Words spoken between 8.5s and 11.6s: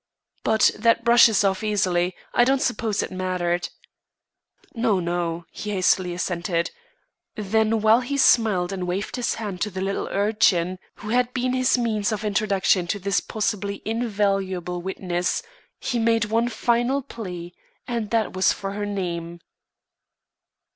and waved his hand to the little urchin who had been